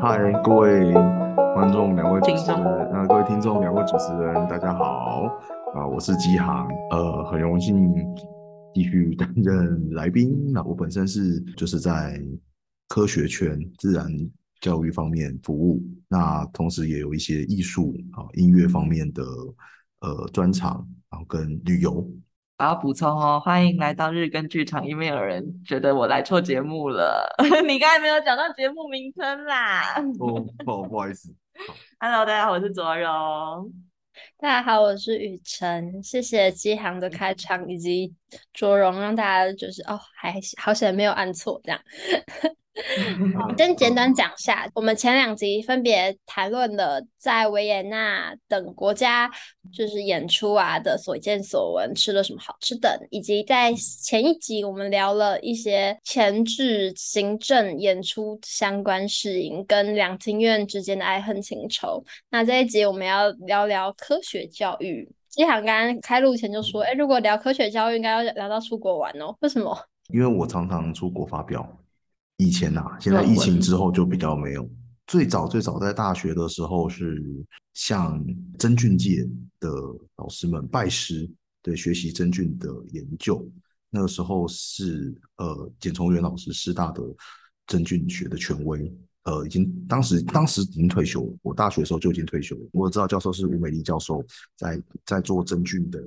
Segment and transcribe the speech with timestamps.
[0.00, 0.92] 嗨，各位
[1.52, 5.24] 观众，两位主持人，呃，各位听众，两位主持人，大家好，
[5.74, 7.92] 啊、呃，我是基航，呃，很荣幸
[8.72, 10.52] 继续担任来宾。
[10.52, 12.22] 那我本身是就是在
[12.86, 14.06] 科学圈、自然
[14.60, 19.24] 教育方面服务，那同时也有一些艺术啊、音乐方面的
[20.02, 22.08] 呃专长，然后跟旅游。
[22.62, 27.28] 我要补充哦，欢迎来到日更剧场，因为有人觉得我来错节目了。
[27.66, 29.96] 你刚才没有讲到节目名称啦。
[30.20, 31.34] 哦， 不不好意思。
[31.98, 33.72] Hello，大家好，我是卓荣。
[34.38, 36.00] 大家好，我是雨辰。
[36.04, 38.14] 谢谢基航的开场以及
[38.52, 41.80] 卓荣，让大家就是哦，还好险没有按错这样。
[43.58, 49.30] 先简短讲下，我们前两集分别谈论了在维也纳等国家
[49.72, 62.02] 就是演出啊的所见所闻，吃了什么好吃的，以及在前一集我们聊了一些前置行政演出相关事宜，跟两厅院之间的爱恨情仇。
[62.30, 65.06] 那这一集我们要聊聊科学教育。
[65.28, 69.36] 基航刚刚开录前就说，哎，如果聊科学教育，应该要聊到出国玩哦。
[69.40, 69.78] 为什么？
[70.08, 71.66] 因为我常常出国发表。
[72.42, 74.68] 以前呐、啊，现在疫情之后就比较没有。
[75.06, 77.22] 最早最早在大学的时候，是
[77.74, 78.24] 向
[78.58, 79.28] 真菌界
[79.60, 79.70] 的
[80.16, 81.30] 老师们拜师，
[81.62, 83.46] 对，学习真菌的研究。
[83.90, 87.02] 那个时候是呃简崇元老师，师大的
[87.66, 88.92] 真菌学的权威，
[89.24, 91.36] 呃，已经当时当时已经退休了。
[91.42, 92.68] 我大学的时候就已经退休了。
[92.72, 94.24] 我知道教授是吴美丽教授
[94.56, 96.00] 在，在在做真菌的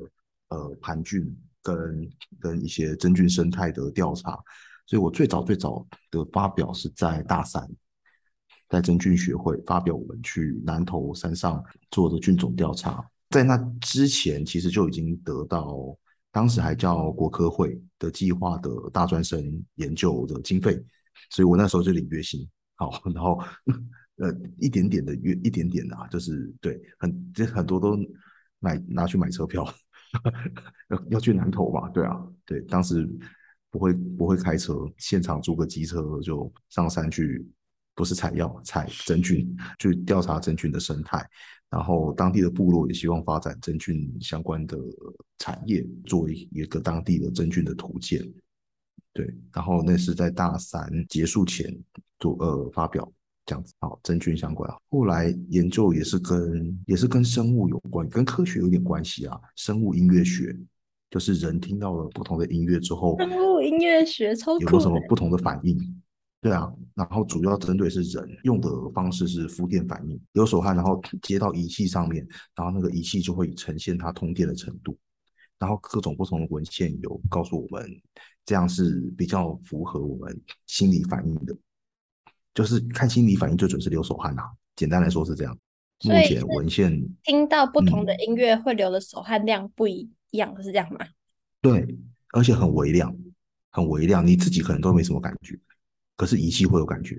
[0.49, 1.23] 呃盘菌
[1.61, 4.39] 跟跟一些真菌生态的调查。
[4.88, 7.67] 所以我最早最早的发表是在大三，
[8.69, 13.03] 在真菌学会发表，我们去南投山上做的菌种调查。
[13.31, 15.75] 在那之前，其实就已经得到
[16.31, 19.44] 当时还叫国科会的计划的大专生
[19.75, 20.80] 研究的经费，
[21.31, 23.42] 所以我那时候就领月薪，好，然后
[24.17, 27.97] 呃一点点的月一点点的啊，就是对，很这很多都
[28.59, 29.66] 买拿去买车票，
[30.89, 33.09] 要要去南投嘛，对啊，对，当时。
[33.75, 37.45] 不会不会开车，现场租个机车就上山去，
[37.93, 41.30] 不是采药采真菌，去调查真菌的生态。
[41.69, 44.77] 然后当地的部落也希望发展真菌相关的
[45.39, 48.25] 产业，作为一个当地的真菌的图鉴。
[49.11, 51.77] 对，然后那是在大三结束前
[52.19, 53.11] 做呃发表
[53.45, 53.73] 这样子。
[53.80, 54.73] 好，真菌相关。
[54.89, 60.58] 后来研究也是跟也是跟生物有关，跟科学有点关系啊，生物音乐学。
[61.15, 63.17] 就是人听到了不同的音乐之后，
[63.64, 65.80] 音乐学超酷，有没有什么不同的反应？
[66.42, 74.98] 对啊，然后主要针对是人用的方式是肤电反应，流手汗，然后接到仪器上面，然后那个仪器就会呈现它通电的程度，
[75.58, 77.89] 然后各种不同的文献有告诉我们，
[78.45, 80.37] 这样是比较符合我们
[80.67, 81.55] 心理反应的，
[82.53, 84.43] 就是看心理反应最准是流手汗啊，
[84.76, 85.58] 简单来说是这样。
[86.03, 86.92] 目前文献
[87.23, 90.11] 听到不同的音乐会流的手汗量不一。
[90.35, 90.99] 一样是这样吗？
[91.61, 91.97] 对，
[92.33, 93.15] 而且很微量，
[93.71, 95.57] 很微量，你自己可能都没什么感觉，
[96.17, 97.17] 可是仪器会有感觉。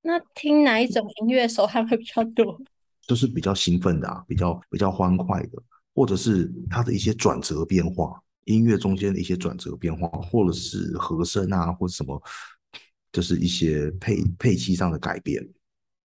[0.00, 2.60] 那听哪一种音乐手汗会比较多？
[3.06, 5.62] 就是比较兴奋的啊，比较比较欢快的，
[5.94, 12.20] 或者是它的一些转折变化，音乐中间的一些转折变化，或者是和声啊，或者什么，
[13.12, 15.46] 就是一些配配器上的改变，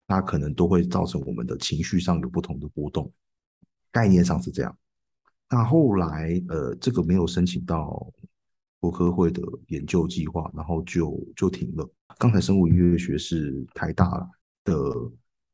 [0.07, 3.13] 那可能都会造成我们的情绪上有不同的波动。
[3.91, 4.79] 概念上是这样。
[5.55, 8.05] 那后来，呃，这个没有申请到
[8.81, 11.89] 国科会的研究计划，然后就就停了。
[12.19, 14.29] 刚才生物音乐学是台大
[14.65, 14.75] 的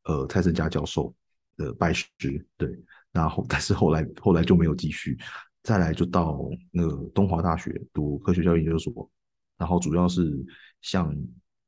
[0.04, 1.14] 呃蔡胜佳教授
[1.58, 2.08] 的拜师，
[2.56, 2.74] 对，
[3.12, 5.18] 然后但是后来后来就没有继续，
[5.64, 9.10] 再来就到那个东华大学读科学教育研究所，
[9.58, 10.34] 然后主要是
[10.80, 11.14] 像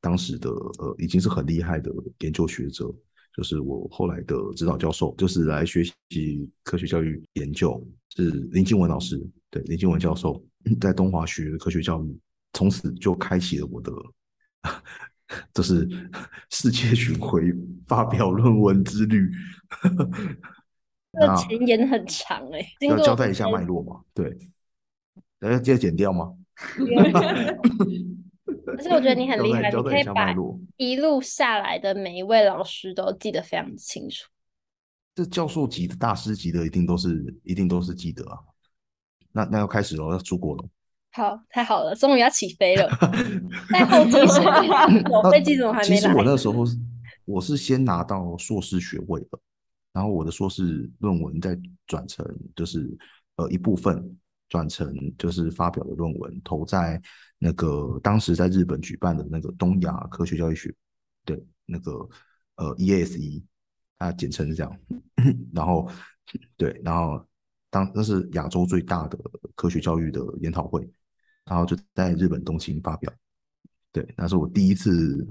[0.00, 2.90] 当时的呃已经是很厉害的研究学者。
[3.34, 7.82] 就是我后来的指导教授，就是来学习科学教育研究，
[8.14, 9.18] 是林静文老师。
[9.50, 10.44] 对，林静文教授
[10.80, 12.18] 在东华学科学教育，
[12.52, 13.92] 从此就开启了我的，
[15.54, 15.88] 就是
[16.50, 17.52] 世界巡回
[17.86, 19.30] 发表论文之旅。
[21.12, 24.00] 这前言很长哎、欸，要交代一下脉络嘛？
[24.14, 24.34] 对，
[25.40, 26.34] 要要剪掉吗？
[28.64, 30.34] 可是我觉得你很厉害，你可以把
[30.76, 34.28] 一路下来的每一位老师都记得非常清楚。
[35.14, 38.38] 这教授级的大师级的，一定都是一定都是记得啊。
[39.32, 40.64] 那那要开始了，要出国了。
[41.10, 42.88] 好，太好了，终于要起飞了。
[43.70, 44.40] 在后继是
[45.12, 45.96] 我飞机怎么还没来？
[45.96, 46.64] 其实我那时候
[47.24, 49.38] 我是先拿到硕士学位的，
[49.92, 52.26] 然后我的硕士论文再转成
[52.56, 52.96] 就是
[53.36, 54.16] 呃一部分。
[54.52, 57.00] 转成就是发表的论文，投在
[57.38, 60.70] 那个当时在日本举办的那个东亚科学教育学，
[61.24, 62.06] 对，那个
[62.56, 63.42] 呃 ESE，
[63.98, 64.78] 它简称是这样。
[65.54, 65.90] 然后
[66.58, 67.26] 对，然后
[67.70, 69.18] 当那是亚洲最大的
[69.54, 70.86] 科学教育的研讨会，
[71.46, 73.10] 然后就在日本东京发表。
[73.90, 75.26] 对，那是我第一次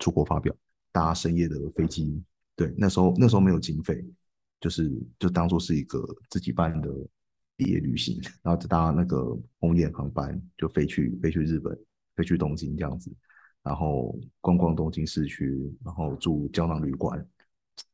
[0.00, 0.52] 出国发表，
[0.90, 2.20] 搭深夜的飞机。
[2.56, 4.04] 对，那时候那时候没有经费，
[4.60, 6.90] 就是就当做是一个自己办的
[7.58, 11.76] 毕业旅行，然后就搭那个红眼航班就飞去飞去日本，
[12.14, 13.12] 飞去东京这样子，
[13.64, 17.26] 然后逛逛东京市区，然后住胶囊旅馆，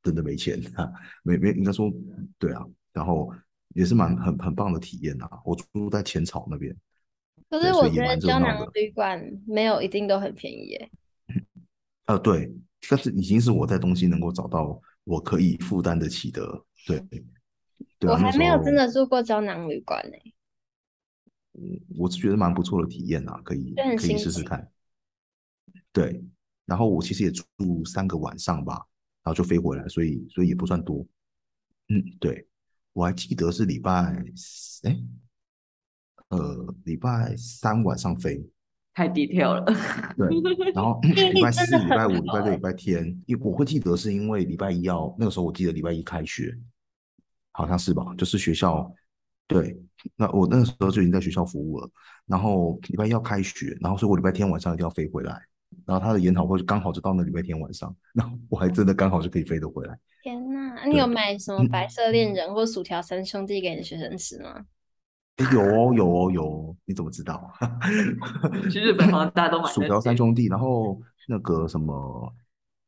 [0.03, 1.91] 真的没钱啊，没没应该说
[2.39, 2.63] 对啊，
[2.93, 3.33] 然后
[3.75, 6.77] 也是蛮很很棒的体验啊，我住在浅草那边。
[7.49, 10.91] 可是我觉得胶囊旅馆没有一定都很便宜耶。
[12.05, 12.55] 呃，对，
[12.91, 16.63] 但是已经是我在东京能够找到我可以负担得起的。
[16.87, 17.03] 对，
[18.05, 20.17] 对啊，我还没有真的住过胶囊旅馆呢。
[21.55, 24.71] 嗯，我是觉得蛮不错的体验啊，可以可以试试看。
[25.93, 26.23] 对，
[26.67, 28.75] 然后我其实也住三个晚上吧，
[29.23, 31.07] 然后就飞回来，所以所以也不算多。
[31.89, 32.47] 嗯，对，
[32.93, 33.91] 我还记得是礼拜
[34.83, 34.97] 哎。
[36.31, 38.45] 呃，礼拜三晚上飞，
[38.93, 39.65] 太 detail 了。
[40.17, 46.59] 对，然后礼拜四、礼拜五、礼拜六、礼拜天，因我会记得是因为礼拜一要那个时候，我记得礼拜一开学，
[47.55, 48.05] 好像是吧？
[48.19, 48.93] 就是学校
[49.47, 49.75] 对，
[50.17, 51.89] 那我那个时候就已经在学校服务了。
[52.27, 55.41] 然后礼拜一要开学，然后所以我礼拜天晚上一定要飞回来。
[55.87, 59.99] 然后他的研讨会就刚好就到那礼拜天晚上， 然后我还真的刚好就可以飞得回来。
[60.23, 64.65] 天哪，你有买什么白色恋人或薯条三兄弟给你的学生吃吗？
[65.39, 67.53] 欸、有哦，有哦，有哦，你怎么知道？
[68.71, 72.33] 去日本好像大家都买薯条三兄弟，然后那个什么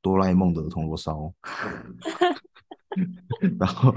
[0.00, 1.34] 哆啦 A 梦的铜锣烧，
[3.58, 3.92] 然后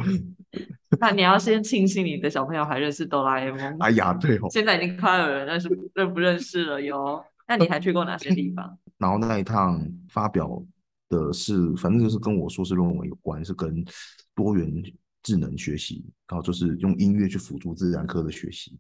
[1.02, 3.78] 那你要先庆幸你的小朋友还认识哆啦 A 梦。
[3.80, 7.24] 哎呀，对哦，现在已经快有人认识认不认识了哟。
[7.48, 8.78] 那你还去过哪些地方？
[8.98, 10.62] 然后那一趟发表
[11.10, 13.84] 的是，反正就是跟我硕士论文有关，是跟
[14.36, 14.84] 多元。
[15.22, 18.80] 智能学习，然后就是用音乐去辅助自然科的学习。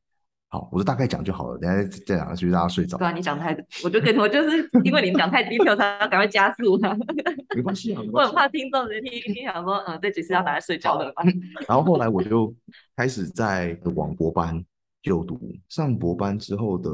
[0.51, 2.97] 好，我就大概讲就好了，等下再讲下去大家睡着。
[2.97, 6.97] 对啊，你讲太，我就跟我就是因为你讲太低调，他要赶快加速他。
[7.55, 11.23] 没关系啊，我很怕听众人听一听，想说，嗯，这集是要拿来睡觉的吧。
[11.67, 12.53] 然后后来我就
[12.95, 14.63] 开始在网博班
[15.03, 16.89] 就读，上博班之后的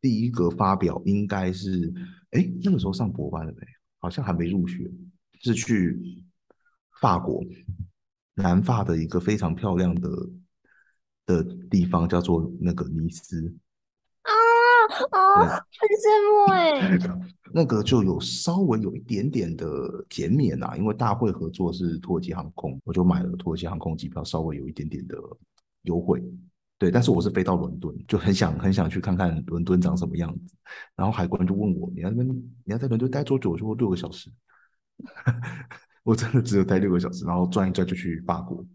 [0.00, 1.92] 第一个发表应该是，
[2.30, 3.66] 哎，那个时候上博班了没？
[3.98, 4.88] 好像还没入学，
[5.40, 5.98] 是去
[7.00, 7.42] 法国。
[8.36, 10.08] 南法的一个非常漂亮的
[11.26, 13.54] 的地方叫做那个尼斯
[14.22, 14.32] 啊
[15.10, 16.98] 啊，很羡慕 哎。
[17.56, 25.16] 那个就有稍微有一点点的减免啊，因为大会合作是土耳其航空，我就买了土耳其航空机票，稍微有一点点的
[25.82, 26.20] 优惠。
[26.78, 30.56] 对，但是我是飞到伦敦，就很想很想去看看伦敦长什么样子。
[30.96, 32.28] 然后海关就问我，你要那边
[32.64, 33.50] 你要在伦敦待多久？
[33.50, 34.28] 我就说六个小时。
[36.02, 38.66] 我真的只有待六个小时，然后转一转就去法国，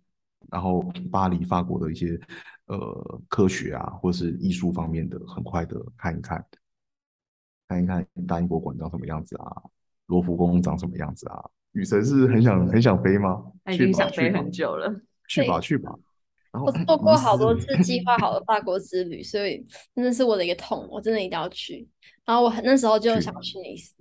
[0.51, 0.81] 然后
[1.11, 2.19] 巴黎法国的一些
[2.65, 6.45] 呃科学啊，或是艺术方面的，很快的看一看，
[7.67, 9.61] 看一看大英博物馆长什么样子啊，
[10.07, 11.43] 罗浮宫长什么样子啊。
[11.73, 13.43] 雨神是很想很想飞吗？
[13.63, 14.91] 他已经想飞很久了。
[15.27, 15.93] 去吧去吧。
[16.51, 19.63] 然后我做过好多次计划好的法国之旅，所以
[19.93, 21.87] 真的是我的一个痛，我真的一定要去。
[22.25, 23.95] 然后我那时候就想去尼斯，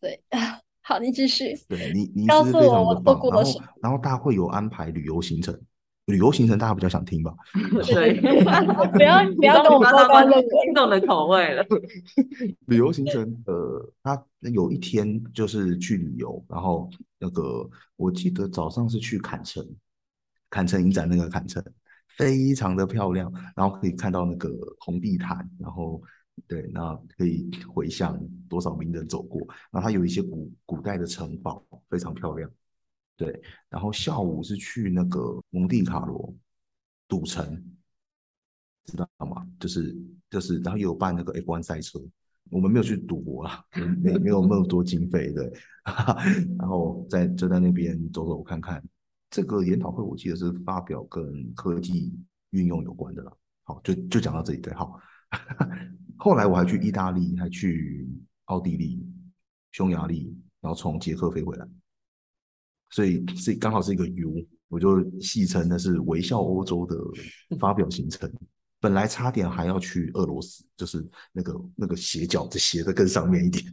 [0.00, 0.20] 对。
[0.82, 1.52] 好，你继续。
[1.68, 3.20] 对你，你是非常的棒。
[3.32, 5.52] 然后，然后大家会有安排旅游行程，
[6.06, 7.34] 旅游行程大家比较想听吧？
[7.86, 8.18] 对，
[8.92, 10.26] 不要不要跟我们说观
[10.74, 11.64] 众的口味了。
[12.66, 19.66] 旅游行程，呃，他有一天就是去旅游，然后那个我记得早上是去坎城，
[20.50, 21.62] 坎城影展那个坎城
[22.16, 26.02] 非常的漂亮，然后可以看到那个红地毯，然后。
[26.46, 32.50] 对，那可以回想多少名人走过，然后它有一些古古代的城堡，非常漂亮。
[33.16, 36.34] 对，然后下午是去那个蒙地卡罗
[37.08, 37.64] 赌城，
[38.84, 39.46] 知道吗？
[39.58, 39.96] 就是
[40.28, 41.98] 就是，然后也有办那个 F1 赛车，
[42.50, 43.64] 我们没有去赌博啦，
[44.02, 45.52] 没没有那么多经费，对。
[46.58, 48.82] 然后在就在那边走走看看，
[49.30, 52.12] 这个研讨会我记得是发表跟科技
[52.50, 53.32] 运用有关的啦。
[53.62, 55.00] 好，就就讲到这里，对，好。
[56.18, 58.08] 后来我还去意大利，还去
[58.46, 59.06] 奥地利、
[59.72, 61.68] 匈牙利，然后从捷克飞回来，
[62.90, 66.96] 所以是刚好是一个 U，我就戏称那是微笑欧洲的
[67.58, 68.30] 发表行程。
[68.78, 73.64] 本来差点还要去俄罗斯，就是那个那个斜角就斜的更上面一点。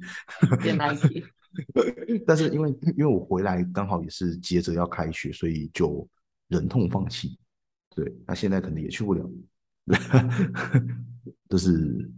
[2.26, 6.08] 但是因为因为我回来刚好也是接着要开学，所以就
[6.48, 7.38] 忍痛放弃。
[7.96, 9.30] 对，那现在可能也去不了。
[11.50, 12.10] 这是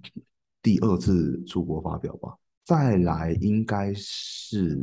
[0.61, 2.33] 第二次出国发表吧？
[2.63, 4.79] 再来应该是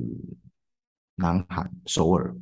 [1.22, 2.34] 南韩首尔。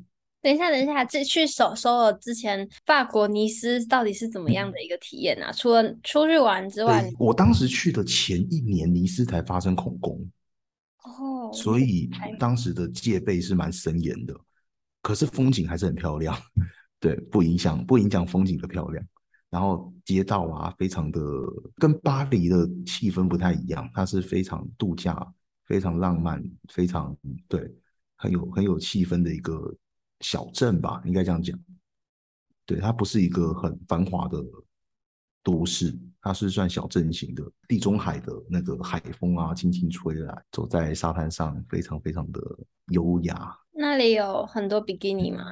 [0.43, 5.51] 等一下，等一下，这去首首尔之前，法国尼斯到底是怎么样的一个体验啊？
[5.51, 10.19] 嗯、除了出去玩之外，我当时去的前一年，尼斯才发生恐攻，
[11.05, 12.09] 哦，所以
[12.39, 14.35] 当时的戒备是蛮森严的。
[15.03, 16.35] 可是风景还是很漂亮，
[16.99, 19.05] 对，不影响不影响风景的漂亮。
[19.51, 21.21] 然后街道啊，非常的
[21.77, 25.27] 跟巴黎的气氛不太一样，它是非常度假、
[25.67, 27.15] 非常浪漫、非常
[27.49, 27.71] 对，
[28.21, 29.75] 很有很有气氛的一个。
[30.23, 31.59] 小镇吧，应该这样讲。
[32.67, 34.39] 对，它不是一个很繁华的
[35.43, 37.43] 都市，它是算小镇型的。
[37.67, 42.41] 地中海的那个海风啊，轻轻吹来，走在沙滩上，非常非常的
[42.89, 43.57] 优雅。
[43.73, 45.43] 那里有很多比基尼吗？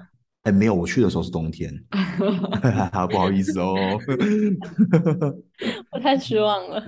[0.42, 1.72] 哎，没有，我去的时候是冬天
[3.10, 3.72] 不好意思哦。
[5.92, 6.84] 我太失望了。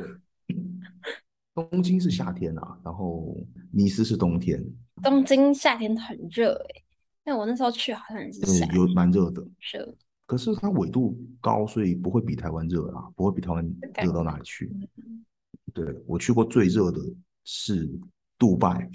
[1.68, 3.36] 东京是夏天啊，然后
[3.70, 4.64] 尼斯是冬天。
[5.02, 6.82] 东京夏天很热哎。
[7.26, 9.94] 因为我那时候去好像是嗯，有蛮热的，是。
[10.26, 14.70] 可是它纬度高，所以不会比台湾热啊，不会比台湾热到哪里去。
[15.74, 16.98] 对，我去过最热的
[17.44, 17.88] 是
[18.38, 18.88] 杜拜，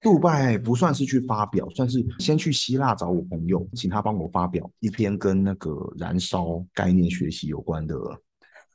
[0.00, 7.94] 杜拜不算是去发表，算是先去希腊找我朋友，请他帮我发表一篇跟那个燃烧概念学习有关的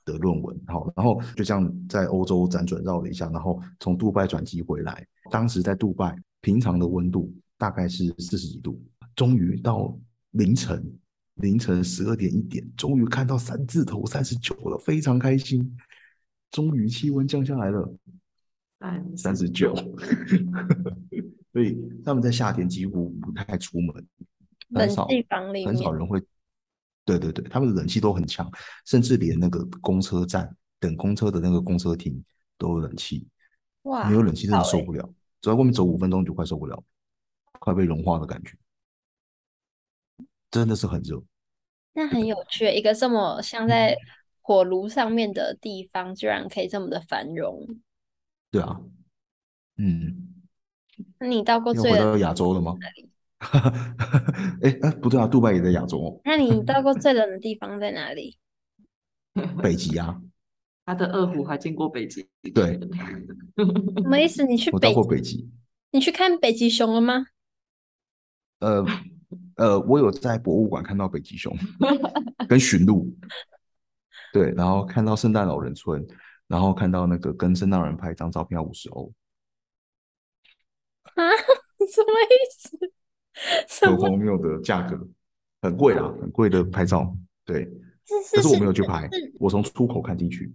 [0.05, 0.59] 的论文。
[0.67, 5.05] 好，然后就这样在欧洲辗转绕了一下，然后从杜拜转机回来。
[5.31, 7.33] 当时在杜拜，平常的温度。
[7.55, 8.77] 大概是四十几度，
[9.15, 9.97] 终于到
[10.31, 10.83] 凌晨
[11.35, 15.77] 凌晨十二点一点，终于看到三字头三十九了，非常开心。
[16.51, 17.95] 终于气温降下来了，
[19.15, 19.73] 三十九。
[21.53, 24.05] 所以他们在夏天几乎不太出门，
[24.73, 25.07] 很少
[25.65, 26.21] 很少人会。
[27.05, 28.49] 对对对，他们的冷气都很强，
[28.85, 32.23] 甚至连那个公车站等公车的那个公车亭
[32.57, 33.27] 都有冷气。
[33.83, 35.01] 哇，没有冷气真的受不了，
[35.41, 36.83] 走在外面走五分钟就快受不了。
[37.59, 38.57] 快被融化的感觉，
[40.51, 41.21] 真的是很热。
[41.93, 43.95] 那很有趣，一个这么像在
[44.41, 47.79] 火炉上面的地方，居然可以这么的繁荣。
[48.51, 48.81] 对啊，
[49.77, 50.29] 嗯。
[51.19, 52.75] 那你到过最冷的亚洲了吗？
[52.81, 52.89] 哎
[54.63, 56.21] 哎、欸，不对啊，杜拜也在亚洲哦。
[56.23, 58.37] 那你到过最冷的地方在哪里？
[59.61, 60.21] 北极啊。
[60.85, 62.27] 他的二胡还经过北极。
[62.53, 62.79] 对。
[63.57, 64.43] 什么意思？
[64.45, 64.75] 你去北？
[64.75, 65.49] 我到过北极。
[65.91, 67.25] 你去看北极熊了吗？
[68.59, 68.85] 呃
[69.55, 71.55] 呃，我有在博物馆看到北极熊，
[72.47, 73.13] 跟驯鹿，
[74.31, 76.05] 对，然后看到圣诞老人村，
[76.47, 79.11] 然后看到那个跟圣诞老人拍一张照片要五十欧，
[81.03, 81.21] 啊，
[81.85, 82.92] 什么意思？
[83.81, 84.99] 很荒谬的价格，
[85.61, 87.65] 很贵啦，很贵的拍照，对，
[88.35, 89.09] 可是我没有去拍，
[89.39, 90.51] 我从出口看进去，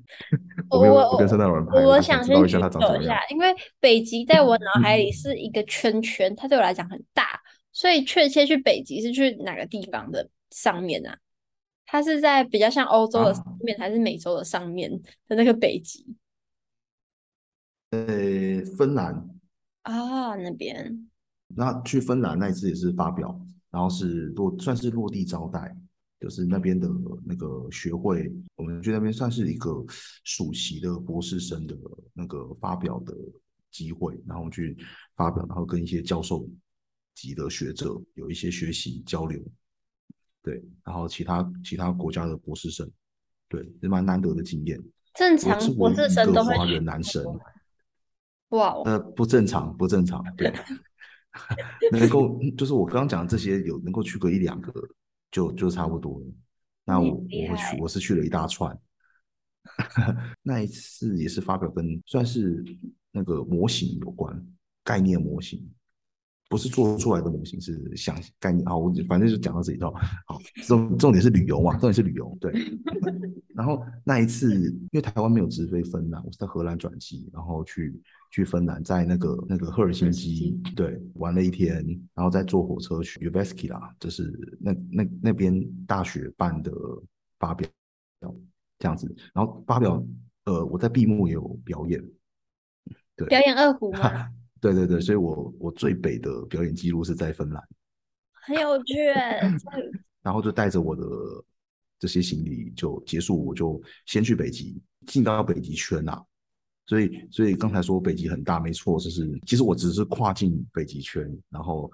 [0.70, 7.40] 我没有，我跟圣诞老人拍，我想先去走一下，因为北极在我脑海里是一个圈圈，它对我来讲很大。
[7.70, 11.16] 所以确切去北极是去哪个地方的上面啊？
[11.86, 14.90] 它是在比较像欧洲的上面，啊、还是美洲的上面
[15.28, 16.04] 的那个北极？
[17.90, 17.98] 呃，
[18.76, 19.14] 芬兰
[19.82, 21.08] 啊，那边。
[21.48, 23.38] 那去芬兰那一次也是发表，
[23.70, 25.76] 然后是落算是落地招待，
[26.20, 26.88] 就是那边的
[27.24, 29.84] 那个学会，我们去那边算是一个
[30.24, 31.76] 暑期的博士生的
[32.12, 33.14] 那个发表的
[33.70, 34.76] 机会，然后去
[35.16, 36.48] 发表，然后跟一些教授。
[37.20, 39.42] 级的学者有一些学习交流，
[40.40, 42.88] 对，然后其他其他国家的博士生，
[43.48, 44.80] 对，也蛮难得的经验。
[45.14, 47.24] 正常博士生都会华人男生，
[48.50, 50.54] 哇、wow，呃，不正常，不正常，对，
[51.92, 54.72] 能够 就是我刚刚讲的这些，有能够去个一两个，
[55.30, 56.26] 就就差不多了。
[56.84, 58.76] 那我我会去，我是去了一大串。
[60.42, 62.64] 那一次也是发表跟算是
[63.12, 64.42] 那个模型有关，
[64.82, 65.68] 概念模型。
[66.50, 68.64] 不是做出来的模型，是想概念。
[68.66, 69.92] 好，我反正就讲到这一套。
[70.26, 72.34] 好，重重点是旅游嘛，重点是旅游。
[72.40, 72.50] 对。
[73.54, 86.72] 然后那一次，因为台湾没有直飞芬兰，我是在荷兰转机，然后去去芬兰，在那个那个赫尔辛基，对，玩了一天，然后再坐火车去 Jyväskylä，就是那那那边大学办的
[87.38, 87.68] 发表，
[88.78, 89.12] 这样子。
[89.32, 90.04] 然后发表，
[90.44, 92.04] 呃，我在闭幕也有表演，
[93.16, 94.28] 对，表演二胡吗？
[94.60, 97.62] 对对对，所以我我最北的表演记录是在芬兰，
[98.32, 98.94] 很有趣。
[100.20, 101.04] 然后就带着我的
[101.98, 106.24] 这些行李就结束，我就先去北极，进到北极圈呐、啊。
[106.88, 111.92] 所以所以刚才说北极很大，没错，就是其实我只是跨进北极圈，然后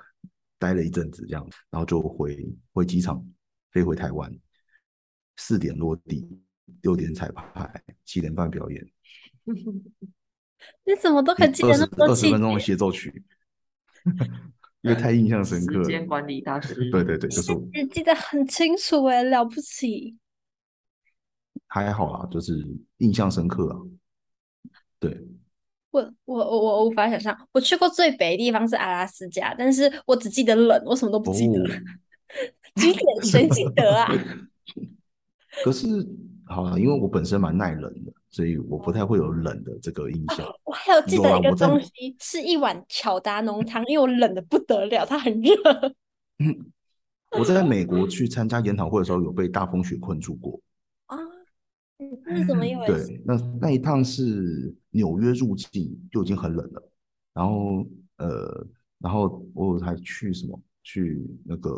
[0.56, 3.22] 待了一阵子这样，然后就回回机场
[3.72, 4.32] 飞回台湾，
[5.36, 6.24] 四点落地，
[6.82, 8.86] 六点彩排，七点半表演。
[10.86, 13.24] 你怎么都可以记得那么多二十分钟的协奏曲，
[14.82, 15.84] 因为太印象深刻了。
[15.84, 17.52] 时间管理大师，对对对，就是
[17.88, 20.16] 记得很清楚哎，了不起。
[21.66, 22.64] 还好啦，就是
[22.98, 23.80] 印象深刻啊。
[25.04, 25.20] 对，
[25.90, 31.62] 我我我我无法想象，我去过最北的地方是阿拉斯加，但是我只记得冷，我什么都不记得。
[31.62, 31.68] 哦、
[32.76, 34.10] 几点谁记得啊？
[35.62, 35.86] 可是
[36.46, 40.46] 好了，因为我本身蛮耐冷的，所以我不太会有冷的这个印象。
[40.46, 45.52] 啊、我还有记得一个东西，是一碗巧达浓汤，因为我冷的不得了，它很热。
[46.38, 46.72] 嗯，
[47.38, 50.58] 我在美国去参加研讨会的时候，有被大风雪困住过。
[52.26, 53.06] 那怎么一回事？
[53.06, 56.92] 对，那那一趟是纽约入境就已经很冷了，
[57.32, 58.66] 然后呃，
[58.98, 60.60] 然后我还去什么？
[60.86, 61.72] 去那个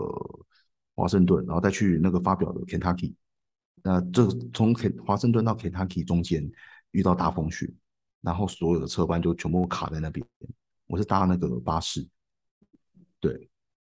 [0.97, 3.15] 华盛顿，然后再去那个发表的 Kentucky。
[3.85, 4.75] 那这从
[5.05, 6.51] 华盛顿到 Kentucky 中间
[6.91, 7.73] 遇到大风雪，
[8.21, 10.27] 然后所有的车班就全部卡在那边。
[10.89, 12.05] 我是搭那个巴士，
[13.21, 13.49] 对，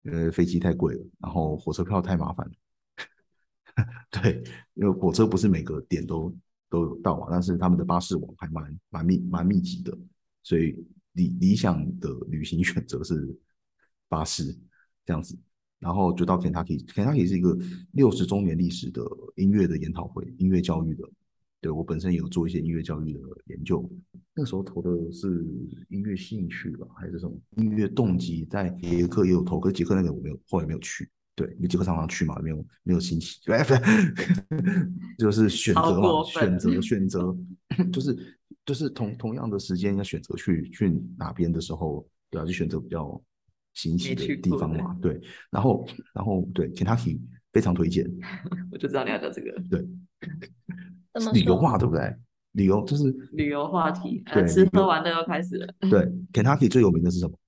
[0.04, 2.54] 因为飞机太贵了，然后火车票太麻烦了。
[4.12, 6.34] 对，因为火车不是每个点都
[6.70, 9.98] 都有到嘛，但是他们的巴士网还蛮蛮密蛮密集的，
[10.44, 10.76] 所以
[11.14, 13.36] 理理想的旅行选择是
[14.08, 14.56] 巴士
[15.06, 15.38] 这样子。
[15.80, 17.58] 然后就到 Kentucky，Kentucky 是一个
[17.94, 19.02] 六十周年历史的
[19.36, 21.04] 音乐的研讨会，音乐教育的。
[21.60, 23.88] 对，我本身有做一些音乐教育的研究，
[24.36, 25.44] 那时候投的是
[25.90, 28.46] 音乐兴趣吧，还是什么音乐动机？
[28.46, 31.10] 在捷克也有投，可是捷克那个我没有，后来没有去。
[31.36, 33.40] 对，因为捷克常常去嘛，没有没有兴趣。
[35.18, 37.36] 就是选择嘛，选择选择，
[37.92, 43.22] 就是就是同同样的时间要选择去去哪边的时候，对啊，就选择比较。
[43.74, 45.18] 新奇的地方嘛，对，
[45.50, 47.18] 然后，然后对，Kentucky
[47.54, 48.06] 非常推荐。
[48.70, 49.50] 我就知道你要讲这个。
[49.70, 49.80] 对，
[51.32, 52.14] 旅游话对不对？
[52.52, 55.74] 旅游就是旅游话题，对，吃喝玩乐又开始了。
[55.90, 56.02] 对
[56.34, 57.40] ，Kentucky 最有名的是什么？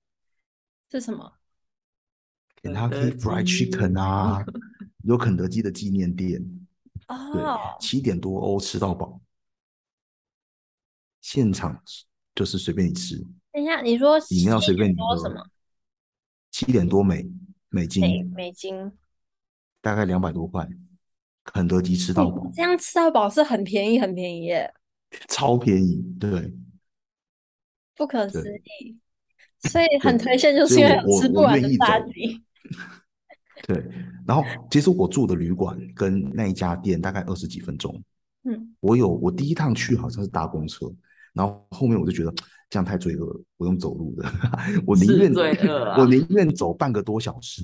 [0.90, 1.30] 是什么
[2.64, 4.44] ？Kentucky Fried Chicken 啊，
[5.04, 6.42] 有肯德基的纪念店。
[7.08, 7.32] 哦。
[7.32, 7.42] 对，
[7.78, 9.20] 七点多欧吃到饱，
[11.20, 11.82] 现场
[12.34, 13.22] 就是随便你吃。
[13.52, 15.46] 等一下，你说饮料随便你喝什么？
[16.50, 17.28] 七点多美
[17.68, 18.92] 美金，美美金，
[19.80, 20.66] 大概两百多块，
[21.44, 24.72] 肯德基吃到饱，这样吃到饱是很便宜，很便宜耶，
[25.28, 26.54] 超便宜，对，
[27.96, 28.42] 不可思
[28.80, 28.98] 议，
[29.68, 32.42] 所以很推荐，就是因为有吃不完的炸鸡。
[33.66, 33.84] 对，
[34.26, 38.02] 然后其实我住的旅馆跟那一家店大概二十几分钟，
[38.44, 40.86] 嗯，我有我第一趟去好像是搭公车，
[41.32, 42.34] 然后后面我就觉得。
[42.70, 44.24] 这样太罪恶了，不用走路的，
[44.84, 47.62] 我宁愿、啊、我宁愿走半个多小时。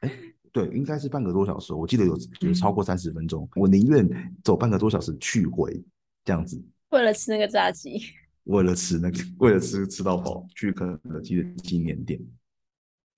[0.00, 0.12] 哎，
[0.52, 3.48] 对，应该是半个多小时，我记得有有超过三十分钟。
[3.54, 4.06] 我宁愿
[4.44, 5.82] 走半个多小时去回
[6.22, 7.98] 这样子，为了吃那个炸鸡，
[8.44, 12.20] 为了吃那个，为了吃吃到饱，去肯德基的纪念店。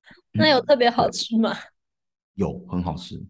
[0.33, 1.55] 那有特别好吃吗？
[2.35, 3.23] 有，很好吃。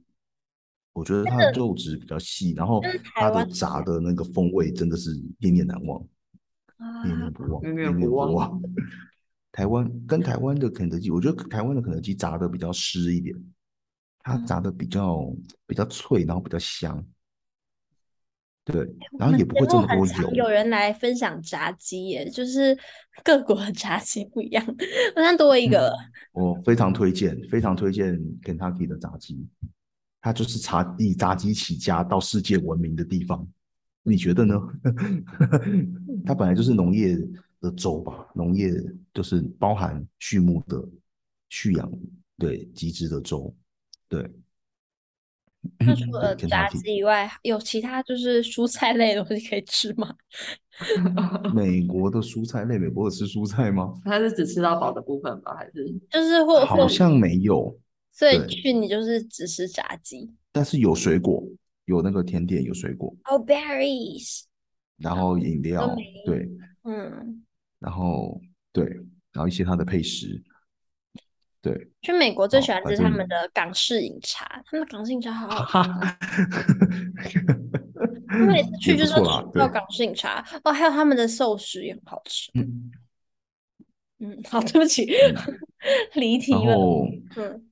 [0.93, 2.81] 我觉得它的肉质比较细，然后
[3.17, 6.01] 它的炸的那个风味真的是念念难忘。
[7.05, 8.63] 念念不忘，念念不忘。
[9.51, 13.37] 台湾跟台湾的肯德基，我觉得台湾的肯德基炸的比较湿一点，
[14.21, 15.33] 它炸的比较
[15.67, 17.05] 比较脆，然后比较香。
[18.65, 18.87] 对，
[19.19, 20.31] 然后也不会这么多油。
[20.33, 22.77] 有人来分享炸鸡耶，就是
[23.23, 24.65] 各国的炸鸡不一样，
[25.15, 25.89] 好像多一个、
[26.35, 26.45] 嗯。
[26.45, 29.47] 我非常推荐，非常推荐 Kentucky 的炸鸡，
[30.21, 33.47] 它就是炸以炸鸡起家到世界闻名的地方。
[34.03, 34.59] 你觉得呢？
[36.25, 37.17] 它本来就是农业
[37.61, 38.73] 的州吧，农业
[39.13, 40.83] 就是包含畜牧的
[41.51, 41.91] 畜养，
[42.39, 43.55] 对，集资的州，
[44.09, 44.27] 对。
[45.79, 50.15] 那除了炸鸡以外，有其他就是蔬菜类的东西可以吃吗？
[51.55, 53.95] 美国的蔬菜类，美国有吃蔬菜吗？
[54.05, 55.55] 它是只吃到饱的部分吗？
[55.57, 57.79] 还是就是或好像没有，
[58.13, 61.43] 所以去你就是只吃炸鸡，但是有水果。
[61.87, 64.45] 有那个甜点，有水果哦，berries，
[64.97, 66.49] 然后饮料，对，
[66.85, 67.45] 嗯，
[67.79, 68.41] 然后
[68.73, 68.87] 对，
[69.33, 70.43] 然后一些它的配食，
[71.65, 71.91] 对。
[72.03, 75.91] 去美国最喜欢吃他们的港式饮茶，他们的港式饮茶好好喝。
[78.47, 79.15] 每次去就是
[79.55, 82.51] 要港式饮茶哦，还有他们的寿司也很好吃。
[82.55, 82.91] 嗯，
[84.19, 85.11] 嗯，好，对不起，
[86.15, 86.77] 离题了。
[87.37, 87.67] 嗯，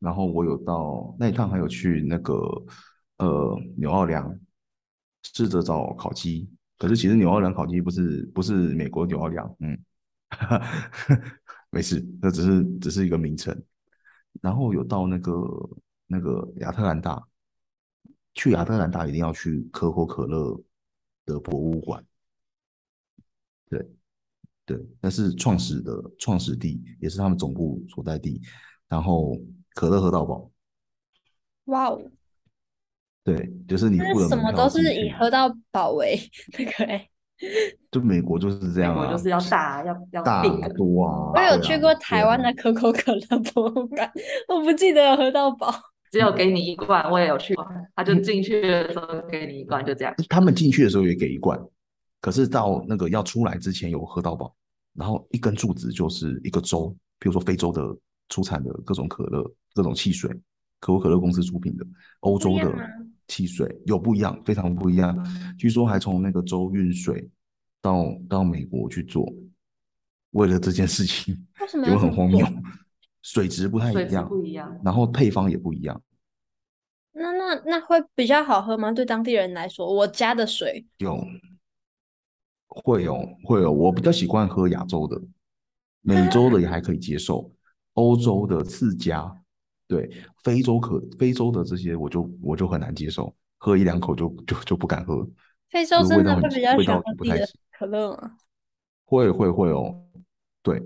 [0.00, 2.34] 然后我有到那一趟，还有去那个。
[3.18, 4.38] 呃，纽奥良
[5.22, 9.78] 试着找烤鸡，可是其实纽奥良烤鸡不是不是美国纽奥良，嗯，
[11.76, 13.54] 没事，那只是只是一个名称。
[14.40, 15.32] 然后有到那个
[16.06, 17.22] 那个亚特兰大，
[18.34, 20.58] 去亚特兰大一定要去可口可乐
[21.26, 22.02] 的博物馆，
[23.68, 23.90] 对，
[24.64, 28.40] 对，那是创始的创始地，也是他们总部所在地。
[28.88, 29.36] 然后
[29.74, 30.50] 可乐喝到饱，
[31.66, 32.10] 哇哦，
[33.22, 36.18] 对，就是你不能什么都是以喝到饱为
[36.56, 37.10] 那个哎，
[37.90, 40.42] 就美国就是这样啊，就是要大要要大
[40.76, 41.32] 多啊。
[41.34, 44.10] 我有去过台湾的可口可乐博物馆，
[44.48, 45.72] 我不记得有喝到饱，
[46.10, 47.10] 只有给你一罐。
[47.10, 50.14] 我也有去过，他就进去的时候给你一罐，就这样。
[50.28, 51.58] 他们进去的时候也给一罐。
[52.20, 54.54] 可是到那个要出来之前有喝到饱，
[54.94, 56.88] 然后一根柱子就是一个州，
[57.20, 57.82] 比如说非洲的
[58.30, 59.44] 出产的各种可乐、
[59.74, 60.28] 各种汽水，
[60.80, 61.84] 可口可乐公司出品的，
[62.20, 62.72] 欧洲的
[63.28, 65.16] 汽水有不一样，非常不一样。
[65.58, 67.28] 据说还从那个州运水
[67.80, 69.30] 到到美国去做，
[70.30, 71.34] 为了这件事情，
[71.74, 72.46] 因为很荒谬，
[73.22, 76.00] 水质不太一样，不一样，然后配方也不一样。
[77.12, 78.92] 那那那会比较好喝吗？
[78.92, 81.24] 对当地人来说，我家的水有。
[82.68, 85.18] 会有，会有，我比较习惯喝亚洲的，
[86.02, 87.50] 美洲的也还可以接受，
[87.94, 89.34] 欧洲的次佳，
[89.88, 90.10] 对，
[90.42, 95.28] 非洲可非洲的这些我就我就很难接受，喝一两口就就就不敢喝。
[95.70, 98.36] 非洲真的会比较喜欢喝自己的可乐吗？
[99.04, 99.96] 会会会哦，
[100.62, 100.82] 对，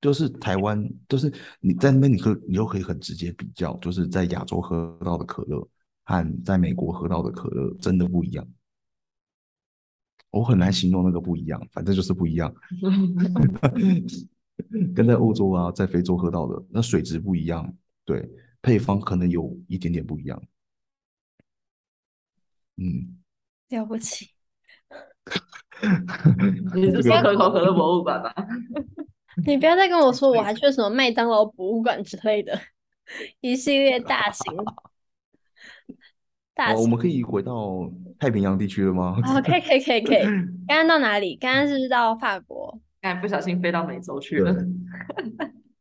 [0.00, 5.66] 就是台湾，就是你在那边你喝，你就可以很直接比较，就是在亚洲喝到的可乐
[6.04, 8.46] 和在美国喝到的可乐真的不一样。
[10.30, 12.54] 我很难形容那个不一样，反正就是不一样。
[14.94, 17.74] 跟在欧洲啊，在非洲喝到的那水质不一样，
[18.06, 18.26] 对，
[18.62, 20.42] 配方可能有一点点不一样。
[22.76, 23.18] 嗯，
[23.68, 24.30] 了不起。
[26.74, 28.32] 你是说可口可乐博物馆吗？
[29.46, 32.58] 你不要再跟我说，我还 去了什么麦当劳博物馆之类的，
[33.40, 34.56] 一系列大型。
[36.56, 39.14] 哦，我们可以回到太平洋地区了吗？
[39.26, 40.22] 哦，可以，可以，可以，可以。
[40.66, 41.36] 刚刚到哪里？
[41.36, 42.80] 刚刚是不是到法国？
[43.02, 44.54] 刚才不小心飞到美洲去了。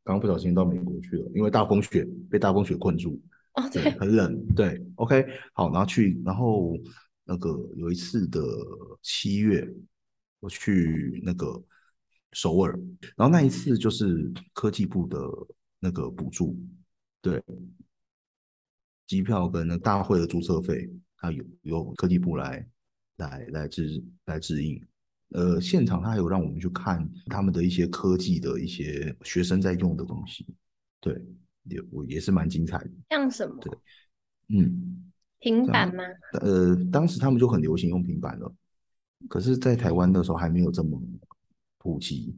[0.05, 3.21] 刚刚不小心到美国去了，因为大风雪被大风雪困住。
[3.55, 4.45] 哦，对，对，很冷。
[4.55, 6.77] 对，OK，好，然后去，然后
[7.25, 8.39] 那个有一次的
[9.01, 9.67] 七月，
[10.39, 11.61] 我去那个
[12.31, 12.79] 首尔，
[13.17, 15.17] 然后那一次就是科技部的
[15.79, 16.55] 那个补助，
[17.21, 17.43] 对。
[19.07, 22.67] 机票跟那大会的注册费，它有由科技部来
[23.17, 24.81] 来来支来支应。
[25.35, 30.47] 呃，现场他还有让我们去看他们的一些科技的一些学生在用的东西，
[31.01, 31.13] 对，
[31.63, 32.91] 也我也是蛮精彩的。
[33.09, 33.57] 像什么？
[33.59, 33.77] 对，
[34.57, 36.03] 嗯，平板吗？
[36.39, 38.55] 呃，当时他们就很流行用平板了，
[39.27, 41.01] 可是，在台湾的时候还没有这么
[41.79, 42.33] 普及。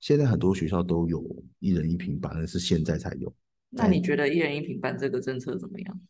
[0.00, 1.24] 现在很多学校都有
[1.60, 3.32] 一人一平板，那是现在才有。
[3.70, 6.00] 那你觉得一人一平板这个政策怎么样？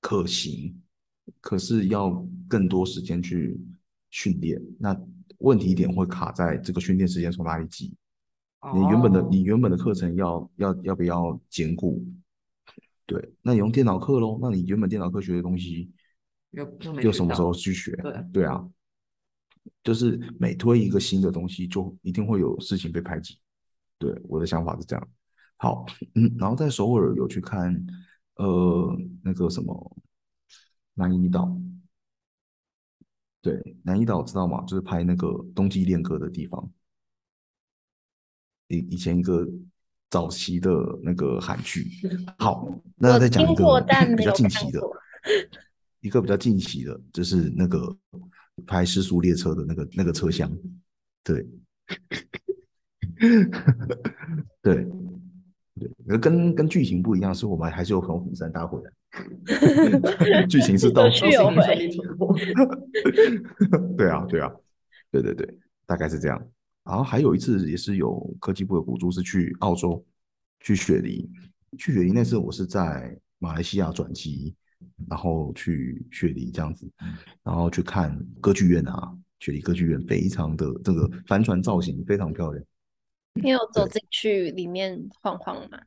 [0.00, 0.80] 可行，
[1.40, 3.60] 可是要更多时间去
[4.10, 4.62] 训练。
[4.78, 4.96] 那
[5.38, 7.94] 问题点会卡在这个训练时间从哪里挤？
[8.74, 12.04] 你原本的你原本的课程要要要不要兼顾？
[13.06, 14.38] 对，那你用电脑课喽？
[14.42, 15.90] 那你原本电脑课学的东西
[16.50, 17.92] 又又什么时候去学？
[18.02, 18.68] 对对啊，
[19.84, 23.38] 就是每推一个新的东西，就一定会有事情被排挤。
[23.96, 25.08] 对，我的想法是这样。
[25.56, 27.74] 好，嗯，然后在首尔有去看，
[28.34, 29.96] 呃，那个什么
[30.94, 31.56] 南怡岛，
[33.40, 34.62] 对，南怡岛知道吗？
[34.66, 36.70] 就是拍那个《冬季恋歌》的地方，
[38.68, 39.48] 以以前一个
[40.10, 40.70] 早期的
[41.02, 41.88] 那个韩剧。
[42.38, 43.80] 好，那再讲一个
[44.16, 44.80] 比较近期的，
[46.00, 47.96] 一个比较近期的，就是那个
[48.66, 50.50] 拍《尸速列车》的那个那个车厢，
[51.22, 51.46] 对，
[54.62, 54.86] 对。
[55.78, 58.90] 对，跟跟剧情不一样，是我们还是有从釜山搭回来。
[60.48, 61.56] 剧情是到去有回。
[63.96, 64.52] 对啊，对啊，
[65.10, 66.48] 对对对，大概是这样。
[66.84, 70.04] 然后还有一次也是有科技部的补助，是去澳洲
[70.60, 71.28] 去雪梨。
[71.78, 74.54] 去雪梨那次我是在马来西亚转机，
[75.08, 76.90] 然后去雪梨这样子，
[77.42, 82.64] 然后去看歌剧院啊，雪梨歌剧院非常的这个帆船造型非常漂亮。
[83.34, 85.78] 你有走进去里面晃晃吗？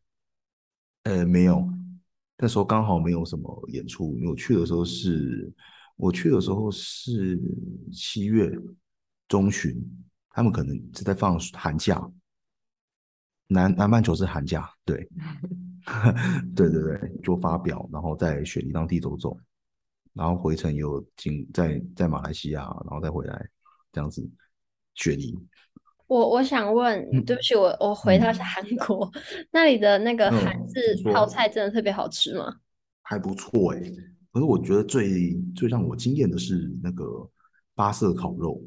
[1.03, 1.67] 呃，没有，
[2.41, 4.15] 那时候刚好没有什么演出。
[4.17, 5.53] 因为我去的时候是，
[5.95, 7.39] 我去的时候是
[7.93, 8.51] 七月
[9.27, 9.79] 中旬，
[10.31, 12.01] 他们可能是在放寒假，
[13.47, 15.07] 南南半球是寒假，对，
[16.55, 19.37] 对对对，做发表，然后在雪梨当地走走，
[20.13, 23.49] 然后回程有经在在马来西亚，然后再回来
[23.91, 24.27] 这样子，
[24.95, 25.37] 雪梨。
[26.11, 32.53] 我我想问，嗯、对不起，我我回到是韩国，嗯、 那里的那个韩式泡菜真的特别好吃吗？
[33.01, 33.95] 还不错哎、欸，
[34.33, 37.05] 可是我觉得最最让我惊艳的是那个
[37.75, 38.61] 八色烤肉，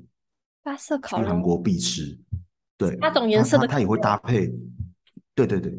[0.63, 2.19] 八色烤肉，去韩国必吃，
[2.79, 4.51] 对，八种颜色的它，它也会搭配，
[5.35, 5.71] 对对对，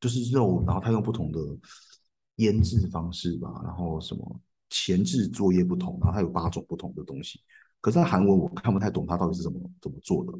[0.00, 1.38] 就是肉，然后它用不同的
[2.36, 7.40] 腌制方式吧，然后什么前置作业不同，然后它有八种不同的东西。
[7.80, 10.32] 可是它韩文我看不太懂，它到底是怎么怎么做的。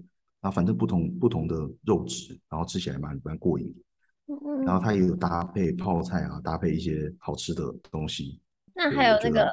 [0.44, 3.74] 然后反正不同不同的肉质，然后吃起来蛮蛮过瘾。
[4.66, 8.42] 然后它也有搭配泡菜啊，搭配一些好吃的东西。
[8.74, 9.50] 那还有那个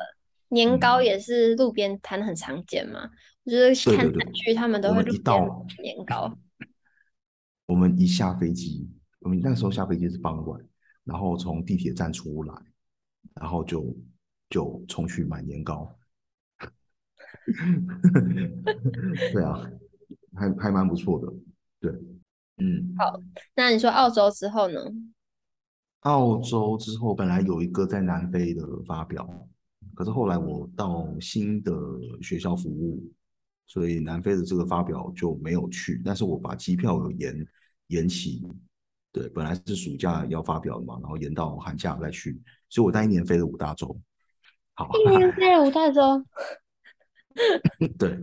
[0.50, 3.10] 年糕也是路边摊很常见嘛？
[3.46, 5.42] 我觉得看韩剧他们都会路边
[5.82, 6.38] 年糕。
[7.68, 10.62] 我们一下飞机，我们那时候下飞机是傍晚，
[11.06, 12.54] 然后从地铁站出来，
[13.36, 13.96] 然后就
[14.50, 15.98] 就冲去买年糕。
[19.34, 19.72] 对啊，
[20.36, 21.34] 还还蛮不错的。
[21.80, 21.92] 对，
[22.58, 22.94] 嗯。
[22.98, 23.20] 好，
[23.56, 24.80] 那你说澳洲之后呢？
[26.02, 29.48] 澳洲之后本来有一个在南非的发表，
[29.94, 31.72] 可是后来我到新的
[32.22, 33.04] 学校服务，
[33.68, 36.02] 所以南非的这个发表就没有去。
[36.04, 37.48] 但是我把机票有延
[37.88, 38.42] 延期，
[39.12, 43.96] 对，本来是暑假要发表的嘛，然后延到寒假再去，所以我那一年飞了五大洲。
[44.74, 46.02] 好，一年飞了五大洲。
[47.98, 48.18] 对，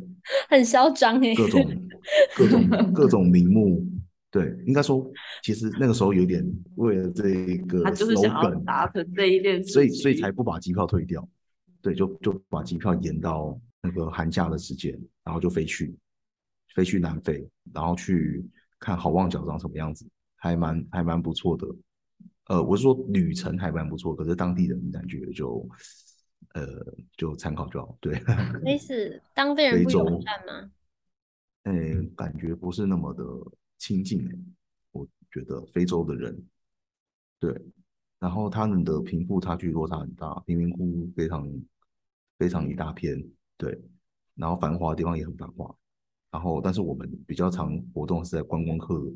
[0.49, 1.89] 很嚣张哎，各种
[2.37, 3.85] 各种各种名目，
[4.31, 5.11] 对，应该说，
[5.43, 6.45] 其实那个时候有点
[6.77, 11.27] 为了这个，他就是想要达成这一件事，所以所以才不把机票退掉，
[11.83, 15.97] 对，就就把机票延到那个寒假的时间，然后就飞去
[16.75, 18.45] 飞去南非，然后去
[18.79, 21.67] 看好望角长什么样子，还蛮还蛮不错的，
[22.49, 25.67] 呃，我是说旅程还蛮不错，可是当地人感觉就。
[26.55, 27.97] 呃，就参考就好。
[28.01, 28.21] 对，
[28.63, 30.71] 没事， 当地人不友善吗？
[31.65, 33.25] 呃、欸，感觉不是那么的
[33.77, 34.29] 亲近。
[34.91, 36.47] 我觉得非洲的人，
[37.39, 37.55] 对，
[38.19, 41.47] 然后他们的贫富差距落差很大，贫民窟非常
[42.39, 43.23] 非常一大片，
[43.59, 43.79] 对，
[44.35, 45.73] 然后繁华的地方也很繁华，
[46.31, 49.13] 然后但是我们比较常活动是在观光客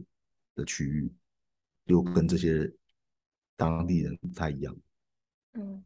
[0.54, 1.10] 的区域，
[1.86, 2.70] 又跟这些
[3.56, 4.76] 当地人不太一样。
[5.54, 5.82] 嗯。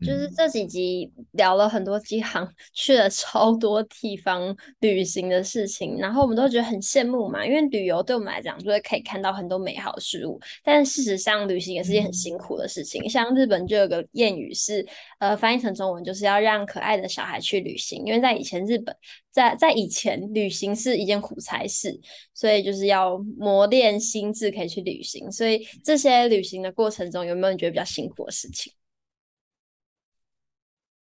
[0.00, 13.08] 就是这几集聊了很多机航 去了超多地方旅行的事情，然后我们都觉得很羡慕嘛，因为旅游对我们来讲就是可以看到很多美好事物，但事实上旅行也是件很辛苦的事情。
[13.08, 14.86] 像日本就有个谚语是，
[15.18, 18.94] 呃，翻译成中文就是要让可爱的小孩去旅行，因为在以前日本，
[19.30, 21.98] 在在以前旅行是一件苦差事，
[22.34, 25.30] 所以就是要磨练心智可以去旅行。
[25.32, 28.72] 所以这些旅行的过程中，有没有你觉得比较辛苦的事情？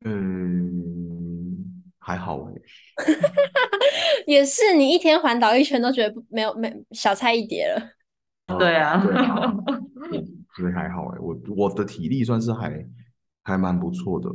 [0.05, 2.53] 嗯，还好哎，
[4.27, 7.81] 也是，你一天环岛一圈都觉得没有没小菜一碟了。
[8.59, 9.55] 对啊，对啊，
[10.55, 12.87] 所以还好哎，我我的体力算是还
[13.43, 14.29] 还蛮不错的，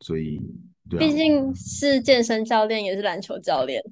[0.00, 0.38] 所以
[0.90, 3.82] 对啊，毕竟是健身教练，也是篮球教练，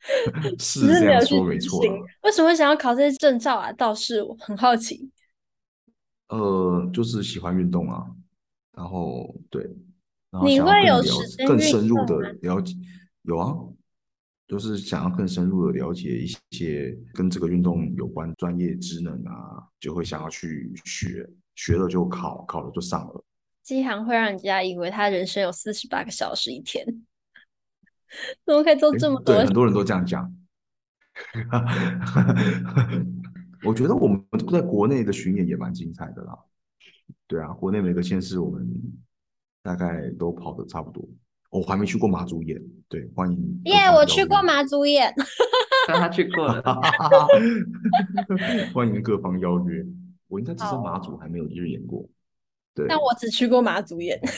[0.58, 1.80] 是这样说没错。
[2.22, 3.72] 为什么想要考这些证照啊？
[3.72, 5.08] 倒是我很好奇。
[6.30, 8.04] 呃，就是喜欢运动啊。
[8.76, 9.64] 然后对，
[10.30, 11.02] 然后你会有
[11.46, 12.76] 更深入的了解，
[13.22, 13.56] 有啊，
[14.46, 23.24] 就是想要更深入的了解一些跟这个运动有关专业知能啊，就会想要去学，学了就考，考了就上了。
[23.62, 26.84] 机航会让人家以为他人生有四十八个小时一天，
[28.44, 29.34] 怎么可以做这么多？
[29.34, 30.32] 对，很多人都这样讲。
[33.64, 36.38] 我觉得我们在国内的巡演也蛮精彩的啦。
[37.26, 38.68] 对啊，国内每个县市我们
[39.62, 41.06] 大概都跑的差不多。
[41.50, 43.60] 我还没去过马祖演，对，欢迎。
[43.64, 45.14] 耶，yeah, 我去过马祖演，
[45.86, 46.62] 他去过了。
[48.74, 49.84] 欢迎各方邀约。
[50.28, 52.06] 我应该只是马祖还没有日演过。
[52.74, 54.20] 对，但我只去过马祖演。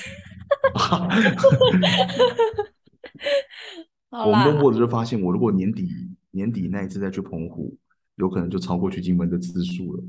[4.11, 5.90] 我们默默的就发现，我如果年底
[6.31, 7.76] 年底那一次再去澎湖，
[8.16, 10.04] 有可能就超过去金门的次数了。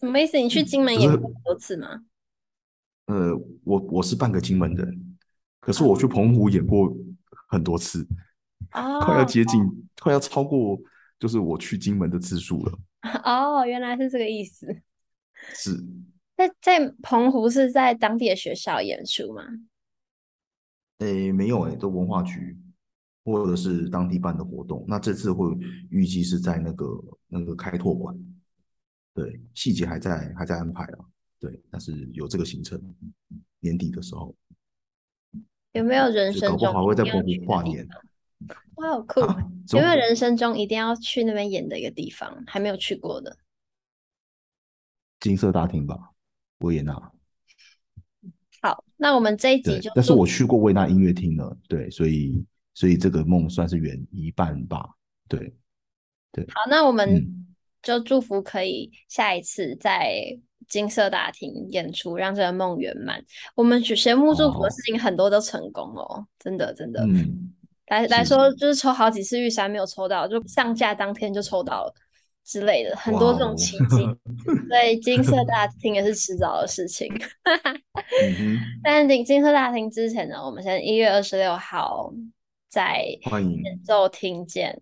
[0.00, 0.36] 什么意思？
[0.38, 2.04] 你去金门演过很多次吗？
[3.06, 5.16] 呃，我我是半个金门人，
[5.60, 6.90] 可是我去澎湖演过
[7.48, 8.06] 很多次，
[8.72, 10.78] 哦、快要接近，哦、快要超过，
[11.18, 12.78] 就是我去金门的次数了。
[13.24, 14.66] 哦，原来是这个意思。
[15.54, 15.84] 是。
[16.36, 19.44] 那在澎湖是在当地的学校演出吗？
[20.98, 22.56] 诶，没有诶，都文化局
[23.24, 24.84] 或者是当地办的活动。
[24.88, 25.46] 那这次会
[25.90, 26.86] 预计是在那个
[27.28, 28.16] 那个开拓馆。
[29.14, 30.98] 对，细节还在还在安排啊。
[31.38, 32.80] 对，但是有这个行程，
[33.60, 34.34] 年底的时候
[35.72, 37.86] 有没有人生中还会在澎湖跨年？
[38.76, 39.20] 哇，好酷！
[39.20, 39.36] 啊、
[39.72, 42.42] 有没有人生中一定要去那边演的一个地方？
[42.46, 43.36] 还没有去过的？
[45.20, 46.10] 金色大厅吧，
[46.58, 46.92] 维也纳。
[48.60, 54.88] 好，那我们这一集就，但是我去过维也纳音乐厅了，对，所以所以这个梦算是圆一半吧。
[55.28, 55.54] 对，
[56.32, 56.44] 对。
[56.48, 57.53] 好，那我们
[57.84, 60.16] 就祝福可以下一次在
[60.68, 63.22] 金色大厅演出，让这个梦圆满。
[63.54, 67.02] 我们许节目祝福的事情很多都成功哦，真的真的。
[67.04, 67.52] 嗯，
[67.88, 71.94] 来来说，就是抽好几次玉山没有抽到，就上架当天就抽到了。
[72.46, 74.14] 之类的很多这种奇迹， 哦、
[74.68, 77.10] 所以金色大厅也是迟早的事情。
[78.84, 82.12] 但是金色大厅之前呢，我们先一月二十六号
[82.68, 83.02] 在
[83.62, 84.78] 演奏厅见，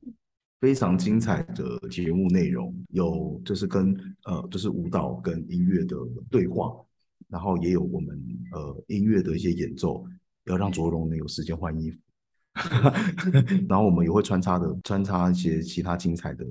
[0.63, 3.93] 非常精彩的节目内容，有就是跟
[4.27, 5.97] 呃就是舞蹈跟音乐的
[6.31, 6.73] 对话，
[7.29, 8.17] 然后也有我们
[8.53, 10.07] 呃音乐的一些演奏，
[10.45, 11.99] 要让卓荣能有时间换衣服，
[13.69, 16.47] 然后我们也会穿插的穿插一些其他精彩的。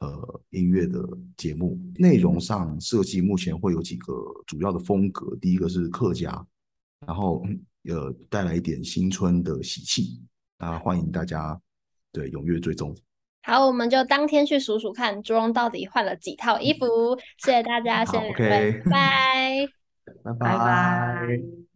[0.00, 4.14] 呃，音乐的节目内容上设计目前会有几个
[4.46, 6.46] 主要的风格，第一个是客家，
[7.06, 7.42] 然后
[7.84, 10.22] 呃带来一点新春的喜气，
[10.56, 11.58] 啊，欢迎大家
[12.12, 12.94] 对踊跃追踪。
[13.42, 16.86] 好，我们就当天去数数看朱荣到底换了几套衣服。
[17.38, 19.66] 谢谢大家，谢谢， 拜拜，
[20.38, 21.69] 拜拜。